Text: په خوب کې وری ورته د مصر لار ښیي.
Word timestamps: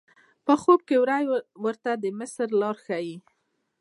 په 0.45 0.53
خوب 0.61 0.79
کې 0.87 0.95
وری 1.01 1.23
ورته 1.65 1.91
د 2.03 2.05
مصر 2.19 2.47
لار 2.61 2.75
ښیي. 2.85 3.15